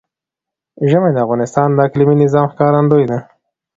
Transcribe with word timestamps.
ژمی 0.89 1.11
د 1.13 1.17
افغانستان 1.25 1.67
د 1.73 1.79
اقلیمي 1.87 2.15
نظام 2.23 2.45
ښکارندوی 2.53 3.05
ده. 3.11 3.17